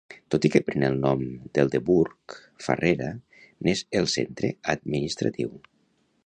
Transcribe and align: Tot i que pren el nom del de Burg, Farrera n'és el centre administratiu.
Tot 0.35 0.45
i 0.47 0.49
que 0.53 0.59
pren 0.69 0.85
el 0.87 0.95
nom 1.01 1.19
del 1.57 1.69
de 1.75 1.81
Burg, 1.89 2.37
Farrera 2.69 3.11
n'és 3.67 3.85
el 4.01 4.09
centre 4.15 4.51
administratiu. 4.75 5.55